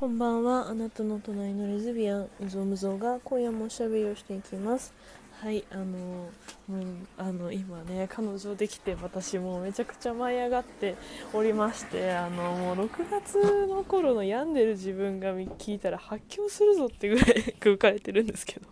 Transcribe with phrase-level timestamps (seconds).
[0.00, 0.70] こんばんは。
[0.70, 4.94] あなたの隣のレズビアン、うぞむぞが今夜もおしゃべりをしていきます。
[5.42, 6.30] はい、あの、も
[6.70, 6.84] う、
[7.18, 10.96] あの、今ね、彼女できて、私もめちゃくちゃ舞い上がって
[11.34, 18.66] おりまして、あの、もう6月の頃の病んでる自分が聞いたら発狂するぞってぐらい空かれてるんですけど、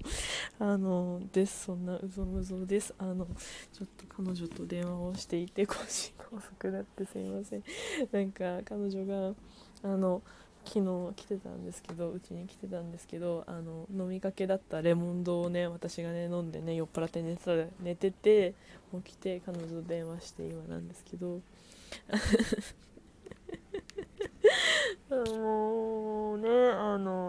[0.60, 1.64] あの、です。
[1.66, 2.95] そんなうぞむぞです。
[2.96, 3.26] あの、
[3.74, 7.62] ちょっと彼女と電話をしていて、更新が遅くなってすいません。
[8.12, 9.34] なんか、彼女が、
[9.82, 10.22] あの、
[10.68, 18.54] 昨日来てたんですけどうちに来てたんですけどあの飲みかけだったレモンドをね私がね飲んでね酔っ払って寝てた寝てて
[19.04, 21.40] 起きて彼女と電話して今なんですけど。
[25.10, 25.77] も う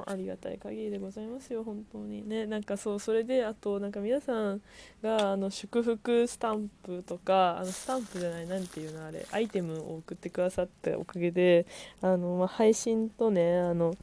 [0.09, 2.27] ありがたい限りでございますよ本当に。
[2.27, 4.61] ねなんかそうそれであとなんか皆さん
[5.03, 11.67] があの祝福スタンプとかあのスタンプじゃない何ていうのあれアイテムを送ってくださったおかげで
[12.01, 13.95] あの、まあ、配信とねあの、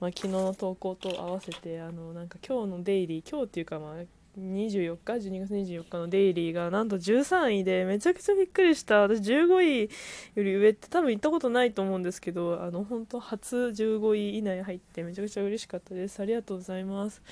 [0.00, 3.94] まあ、昨日の投稿と合わせてあのなんか今日のデイリー今日っていうかまあ
[4.38, 9.00] 24日？12月24日のデイリーがなんと13位でめちゃくちゃびっくりした。
[9.00, 9.90] 私15位
[10.34, 16.20] より上って多分行ったことないと思うんですけどあの本当初15位以内入ってめちゃくちゃ嬉しかったです。
[16.20, 17.22] ありがとうございます。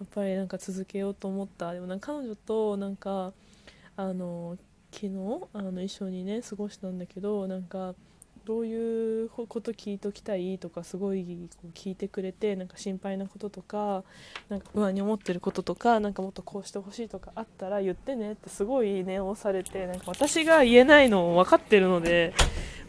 [0.00, 1.72] やっぱりなんか続けようと思った。
[1.72, 3.32] でもなんか彼女となんか
[3.96, 4.56] あの
[4.92, 5.48] 昨日？
[5.52, 7.94] あの一緒にね過ごしたんだけどなんか
[8.48, 11.22] どういうこと聞いときたいとかすごい
[11.60, 14.04] こう聞いてくれてなんか心配なこととか
[14.48, 22.32] なんか不安に思ってることとかなんかもっとこうしてほしいとかあったら言ってねってすごい念をされてなんか私が言えないのを分かってるので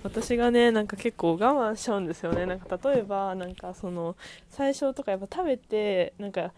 [0.02, 2.46] 私がねなんか結構我慢しちゃうんですよね。
[2.46, 4.16] なんか例えばなんかその
[4.50, 6.54] 最初とかやっぱ食べてなんか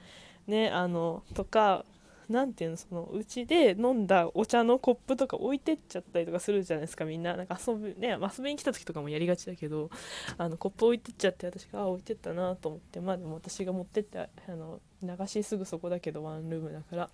[0.45, 1.85] ねあのとか
[2.31, 7.35] なんていうのそのうちで飲んだお茶のコップとか置いてっちゃったりとかするじゃないですかみんな。
[7.35, 9.89] なんか遊ぶね遊びに来た時とかもやりがちだけど
[10.37, 12.99] あのコップ置いてっちゃって私があ置いてったなと思って。
[12.99, 17.09] まあでも私が持ってってあの流しすぐそこだけどワンルームだから。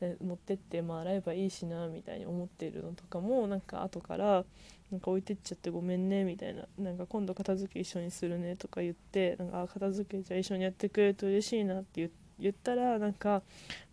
[0.00, 4.44] え持ってってまあ洗えばいいしなみたいに思ってるのとかもなんか後から
[4.90, 6.66] なんか置いてっちゃってごめんねみたいな。
[6.78, 13.42] なんか今度片付け一緒にするねとか言ってなんかあ片付けじゃあ一緒にやってくれると嬉しいなって言って言ったらなんか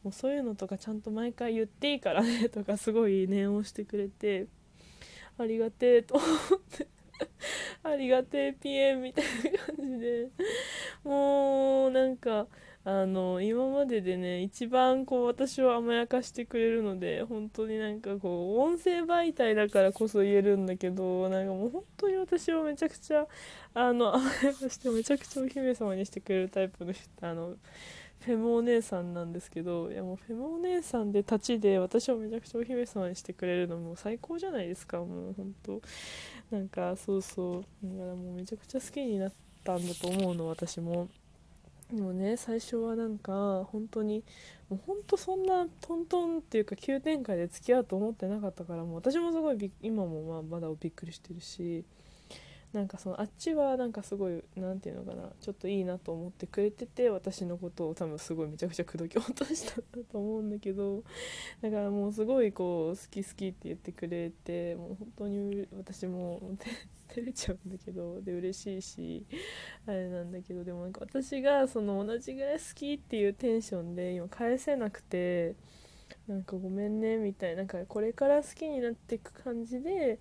[0.03, 4.47] もうそういうのとかちゃんと毎回言っていいからねとかすごい念をしてくれて
[5.38, 6.28] ありがてえと思っ
[6.78, 6.88] て
[7.84, 10.29] ありがてえピエンみたいな感じで
[11.03, 12.47] もうなんか
[12.84, 23.28] あの今まででね一番こう私を甘やかしてくれるので本当になんかこう音声媒体だからこそ言えるんだけどなんかもう本当に私をめちゃくちゃ
[23.75, 27.53] あの甘やかしてめちゃくちゃお姫様にしてくれるタイプの人あの
[28.24, 35.00] フェムお姉さんなんですけどいやもうフェムお姉さんで立ちで私をめちゃくちゃお姫様にしてくれるのも最高じゃないですか。
[35.00, 35.82] もう本当
[36.52, 37.88] なんかそうそう。
[37.88, 39.32] だからもうめちゃくちゃ好きになっ
[39.64, 41.09] たんだと思うの私も。
[41.92, 44.24] でもね最初はなんか本当に
[44.70, 51.84] もう本当そんなトントンっていうか急展開で付き合うと思ってなかったからもう私もすごい今もまあまだびっくりしてるし。
[52.74, 61.04] なんかそのあっちはなんかすごい何て言うのかなちょっといいなと思ってくれてて私のことを多分すごいめちゃくちゃ口説き落としたんだと思うんだけど
[61.62, 66.42] だからもうすごいこう好き好きって言ってくれてもう本当に私も
[67.09, 69.26] 照れちゃうんだけど で嬉しいし
[69.86, 75.56] あれなんだけどでもなんか私がその同じぐらい好きっていうテンションで今返せなくて
[76.28, 80.20] なんかごめんねみたいななんかこれから好きになっていく感じで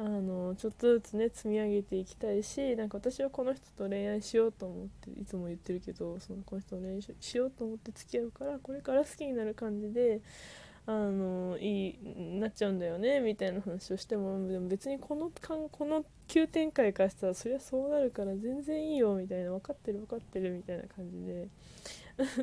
[0.00, 10.20] あのちょっとずつね積み上げていきたいしなんか私はこの人と恋愛しようと思っていつも言ってるけどそのこの人と恋愛しようと思って付き合うからこれから好きになる感じで
[10.86, 11.98] あのいい
[12.38, 21.48] なっちゃうんだよねみたいな話をしてもでも別にこのかんこの急展開からしたらそりゃそうなるから全然いいよみたいな分かってる分かってるみたいな感じで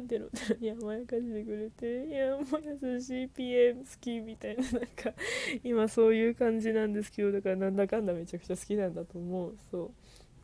[0.08, 2.46] デロデロに甘やかしてくれていやもう
[2.84, 5.14] 優しい PM 好きみたいななんか
[5.64, 9.58] 今そういう感じなんですけどだからなんだかんだめちゃくちゃ好きなんだと思う。
[9.72, 9.92] そう。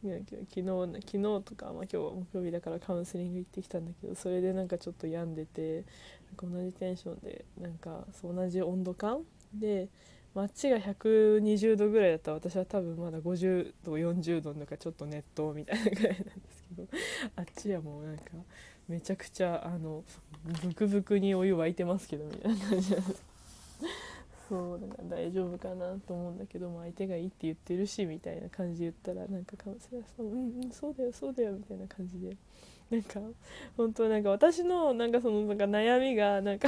[0.04, 0.64] 昨日
[1.06, 5.86] 昨日とか、まあ、今日は木曜日だからカウンセリング行ってきたんだけどそれでなんかちょっと病んでて
[6.26, 9.24] なんか同じテンションでなんかそう同じ温度感？
[9.54, 9.90] で
[10.34, 16.88] あっちが120度ぐらいだったら私は多分まだ50度40度のかちょっと熱湯みたいなぐらいなんですけど
[17.36, 18.24] あっちはもうなんか
[18.92, 20.04] めちゃくちゃあの
[20.64, 23.16] ブクブクにお湯沸いてますけどみたいな感じなんで。
[23.16, 23.24] す
[24.50, 32.36] そうなんか大丈夫かなと思うんだけども相手がいいって言ってるしみたいな感じで言ったらなんかカウンセラーさん「うんうんそうだよそうだよ」みたいな感じで。
[32.90, 33.22] なんか
[33.78, 36.68] 本当なんか私のなんかそのなんか悩みがなんか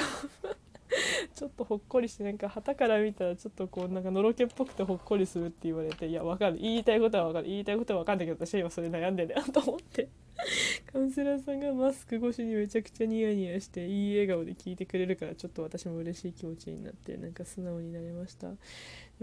[1.36, 6.58] ちょっとほっこりしてなんか旗から見たらちょっとこうなんかのろけっぽくてほっこりするって言われていやわかる。
[6.60, 7.48] 言いたいことはわかる。
[7.48, 10.08] 言いたいことはわかんないけど私は今それ悩んでるなと思って。
[10.92, 18.50] カウンセラーさんがマスク越しにめちゃくちゃニヤニヤしていい笑顔で聞いてくれるからちょっと私も嬉しい気持ちになってなんか素直になれました。
[18.50, 18.56] で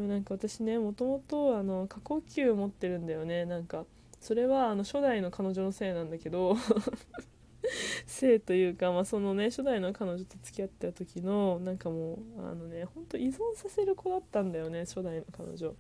[0.03, 3.45] もなんか私ねもともとあの過呼吸持ってるんだよね。
[3.45, 3.87] なんか
[4.21, 6.57] それはあの初代の彼女のせいなんだけど
[8.07, 15.75] せいというか、まあ、そのね初代の彼女と付き合ってた時のなんかもうあのねほんと依存させる子だったんだよね初代の彼女。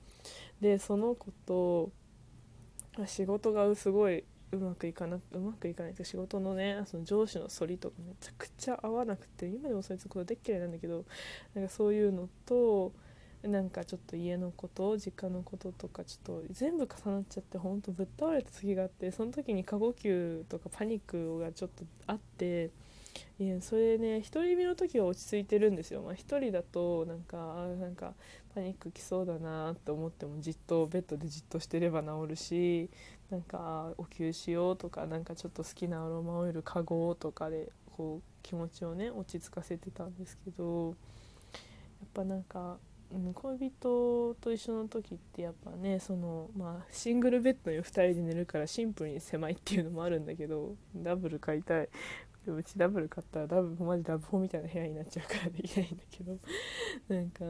[0.60, 1.90] でその子と
[3.06, 11.04] 仕事がすごいうまくいかなうまくいかないと仕事のねその上司の反りとかめちゃくちゃ合わなくて今でもそいつのことでっ嫌いなんだけど
[11.54, 12.92] なんかそういうのと
[13.42, 22.70] なんかちょっと家のこと実家のこととかちょっと全部重なっちゃってほんとぶっ倒れた時があってその時に過呼吸とかパニックがちょっとあって
[23.38, 28.12] いやそれね1人目の時は落ち着いてるんですよ、まあ、1人だとなんかなんか
[28.54, 32.90] パニックきそうだなって思ってもじっとベッドでじっとしてれば治るし
[33.30, 42.78] なんかお灸しようとかなんかちょっと好きなアロマオイルかごとかでこう気持ちをね落ち着かせてたんですけどやっぱなんか、
[43.12, 51.88] うん、恋人と一緒の時ってやっぱねそのまあシングルベッドに2人で寝るからシンプルに狭いっていうのもあるんだけどダブル買いたい。
[52.46, 56.38] うちダブル買ったらダブルマジラブホみたいな部屋になっちゃうからできないんだけど
[57.08, 57.44] なんか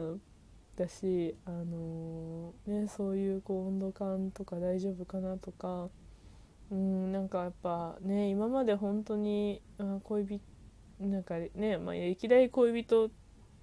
[0.81, 5.89] だし、あのー、ね、そういうこう温度感とか大丈夫かなとか
[6.71, 10.41] うんなんかやっぱね今まで本当にあ恋人
[10.99, 13.09] なんかね、まあ、歴代恋人っ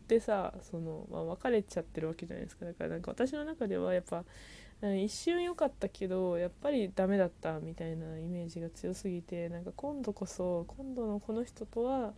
[0.06, 2.66] てさその、まあ、別れちゃってるわけじゃないですか。
[2.66, 4.24] だからなんか私の中ではやっぱ
[4.80, 12.12] 一瞬良かったけどやっぱりダメだったみたいなイメージが強すぎてなんか今度こそ今度のこの人とは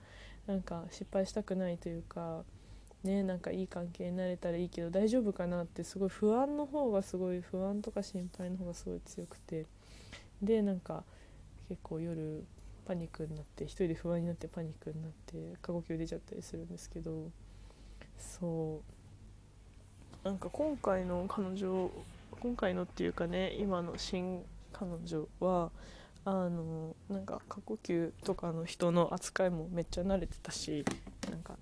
[0.46, 2.44] なんか失敗したくないというか
[3.04, 9.66] ねなんかいい関係になれたらいいけど大丈夫かなってすごい不安の方がすごい不安とか心配の方がすごい強くて。
[10.42, 11.04] でなんか
[11.68, 12.42] 結構夜
[12.86, 17.30] パニックになって一人で不安になってパニックになって過呼吸出ちゃったりするんですけど。
[18.18, 18.80] そ
[20.24, 20.26] う。
[20.26, 21.90] なんか今回の彼女
[22.40, 24.42] 今回のっていうかね今の新
[24.72, 25.70] 彼女は
[26.24, 30.84] あのなんか過呼吸とかの人の扱いもめっちゃ慣れてたし
[31.30, 31.54] なんか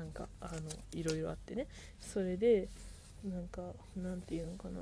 [0.00, 0.60] なんかあの
[0.92, 1.66] いろいろあってね。
[2.00, 2.68] それで
[3.22, 3.62] なんか
[3.96, 4.80] なんていうのかな。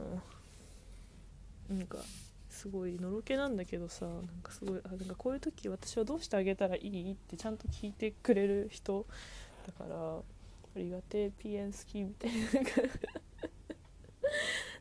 [1.76, 1.98] なんか
[2.48, 9.06] すごいのろけなんだけどさなんかすごいあなんかこういう時私はどうしてあげたらいいってちゃんと聞いてくれる人
[9.66, 10.22] だからあ
[10.76, 12.36] りがてえピエン好きみたいな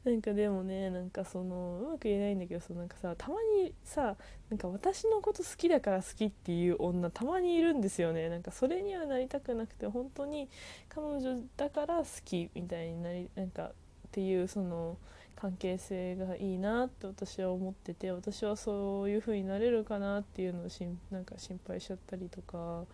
[0.08, 4.16] なんかでもねなんかそのうまく言えないんだけどそのなんかさたまにさ
[4.50, 8.30] なんか私のこと好きだから好きっていう女たまにいるんですよね。
[8.30, 10.48] なんかそれにはなりたくなくて本当に
[10.88, 13.72] 彼女だから好きみたいになりなんかっ
[14.12, 14.98] ていうその
[15.36, 22.86] 関係性がいいなって私は思ってて私はそういう風になれるかなっていうのをしなんか心配しちゃったりとか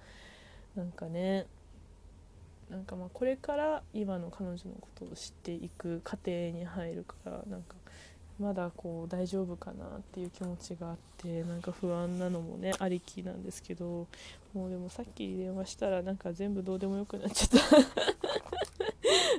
[0.76, 1.46] なんかね
[2.74, 7.76] なんかまあこれから今の彼女のことを知っていく過程に入るからなんか
[8.40, 14.08] まだこう大丈夫かなっていう気持ちがあってなんか不安なのもねありきなんですけど
[14.54, 18.43] もうでもさっき電話したらなんか全部どうでもよくなっちゃった。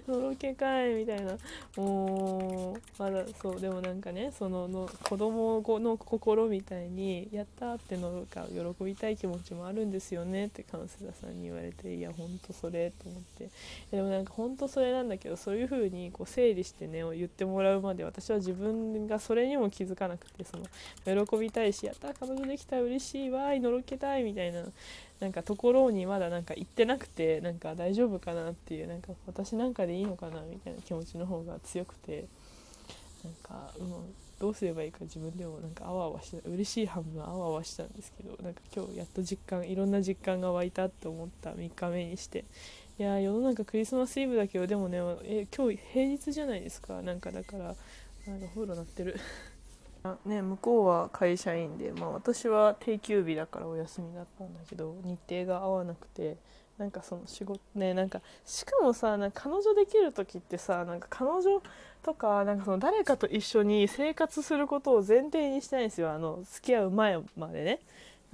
[0.09, 1.37] のろけかいみたいな。
[1.77, 13.49] もうまだそうでもなんかねそのの子供の心みたいにやったってのが喜びたい気持ちもあるんですよねってカウンセラーさんに言われていやほんとそれと思って。
[13.91, 24.65] でもなんかほんとそれなんだけどそういう風にこう整理してね言ってもらうまで私は自分がそれにも気づかなくてその喜びたいしやった彼女できた嬉しいわーいのろけたいみたいな。
[25.21, 32.27] なんかところにまだなんか行ってなくてなんか大丈夫かなっていうなんか私なんかでいいのかなみたいな気持ちの方が強くて
[33.23, 42.45] なんか、うん、どうすればいいか自分でもなんかあわあわして嬉しい半分あわあわしたんですけどなんか今日やっと実感いろんな実感が湧いたって思った3日目にして。
[42.97, 47.03] いや世の中クリスマスイブだけどでもねえ今日平日じゃないですか。
[47.03, 47.75] なんかだから
[48.25, 49.19] なんかお風呂鳴ってる。
[50.07, 56.37] あね、向こうは会社員で、まあ、私は定休日だからお休みだったんだけど日程が合わなくて
[56.77, 61.63] なんかその仕事ねなんかしかもさなんか彼女できる時ってさなんか彼女
[62.03, 66.13] とかなんかその誰かと一緒に生活することを前提にしてないんですよ。
[66.13, 67.81] あの付き合う前までね。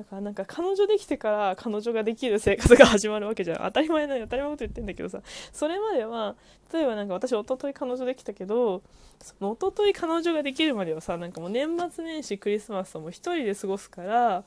[0.00, 3.59] だからなんか彼女できてから彼女ができる生活が始まるわけじゃん。
[3.59, 5.21] 当たり前な当たり前のこと言ってんだけどさ。
[5.52, 6.37] それまでは
[6.73, 8.83] 例えばなんか私一昨日彼女できたけど
[9.21, 14.45] その一昨日彼女ができるまではさなんかもう年末年始クリスマスも一人で過ごすから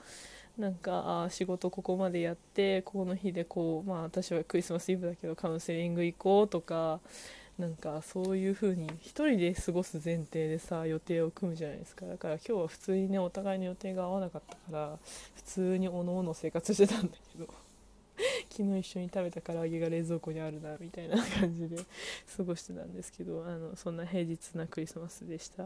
[0.57, 6.99] なんかあ仕事ここまでやってこの日でこうまあ私はクリスマスイブだけどカウンセリング行こうとか
[7.59, 12.05] なんかそういう風に一人で過ごす前提でさ予定を組むじゃないですか。
[12.05, 14.97] だから今日は普通にねお互いの予定が合わなかったから
[15.35, 17.47] 普通におのおの生活してたんだけど。
[18.51, 21.77] 昨日一緒に食べた唐揚げが冷蔵庫にあるなみたいな感じで
[22.37, 25.63] 過ごしてたんですけどあのそんな平日なクリスマスでした。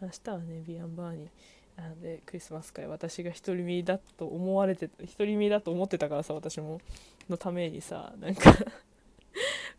[0.00, 1.28] 明日はねビアンバーに
[1.76, 6.80] あでクリスマス会私が独り身だと思われて独り身だと思ってたからさ私も。
[7.30, 8.52] のためにさなんか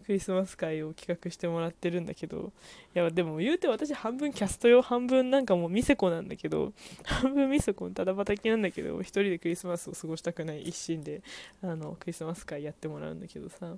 [0.01, 2.51] クリスマス会を企画してもらってるんだけど
[2.95, 6.73] いやでも言うて私半分キャスト用半分なんかもうミセコなんだけど
[7.05, 11.21] 半分ミセコのただ働きなんだけど一人でクリスマスを過ごしたくない一心で
[11.61, 13.77] あのクリスマス会やってもらうんだけどさ、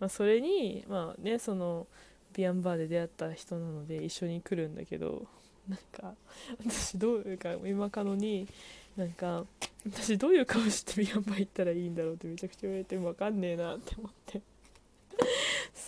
[0.00, 1.86] まあ、それにまあねその
[2.34, 5.26] ビアンバーで出会った人なので一緒に来るんだけど
[5.68, 6.14] なんか
[6.64, 8.48] 私どういうか今かのに
[8.96, 9.44] なんか
[9.86, 14.51] 私どういう顔してビアンバー行ったらいいんだろうってめちゃくちゃ言われて分かんねえなって思って。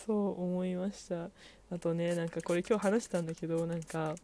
[0.07, 1.31] そう思いました。
[1.71, 4.15] あとねなんかこれ今日話したんだけどなんか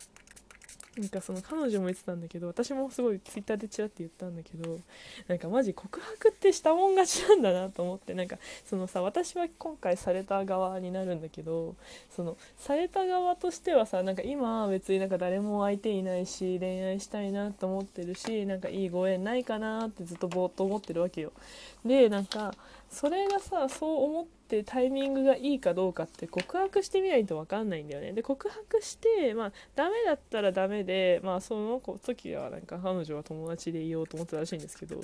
[0.99, 4.81] なんかその彼女も言ってたんだけど私もすごいツイッターでチラッて言ったんだけど
[5.29, 8.37] なんかマジ告白ってしたもん勝ちなんだなと思ってなんか
[8.69, 11.77] そのさ私は今回された側になるんだけど
[12.15, 21.33] そのされた側としてはさなんか今別になんか誰も相手いないし恋愛したいなと思ってるしなんかいいご縁ないかなってずっとぼーっと思ってるわけよ。
[21.87, 22.53] でなんか
[22.91, 28.13] それがさそう思ってタイミングがいいかどうかって告白してみないと分かんないんだよね。
[28.13, 34.97] で告白してまあダメだったらダメでまあその時はなんか彼女は友達でいようと思ってたらしいんですけど、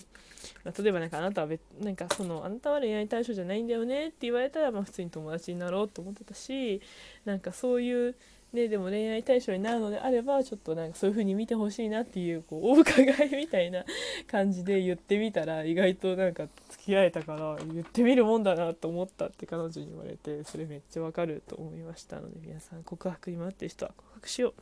[0.65, 6.83] まあ、例えばなんかあなたは別なんかそのあなたは恋愛対象じゃないんだよねって言われたらまあ普通に友達になろうと思ってたし
[7.25, 8.17] なんかそういう
[8.53, 13.85] ね、でも恋愛対象になるのであればちょっとなんかそういう風に見てほしいなっていうこうお伺いみたいな
[14.27, 24.55] 感じで言ってみたら意外となんか付き合えたから言ってみるもんだなと思ったって彼女に言われてそれめっちゃわかると思いましたので皆さん告白に待ってる人は告白しようっ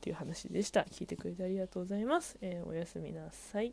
[0.00, 0.82] ていう話でした。
[0.82, 3.72] 聞いてくれてありがとうございます、えー、おやすみなさい。